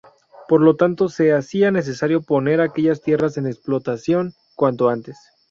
Por 0.49 0.61
lo 0.61 0.77
tanto, 0.77 1.09
se 1.09 1.31
hacía 1.31 1.69
necesario 1.69 2.23
poner 2.23 2.59
aquellas 2.59 3.03
tierras 3.03 3.37
en 3.37 3.45
explotación 3.45 4.33
cuanto 4.55 4.89
antes. 4.89 5.19